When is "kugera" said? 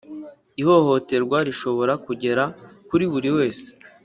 2.05-2.43